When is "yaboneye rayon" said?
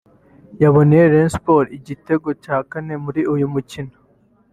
0.61-1.31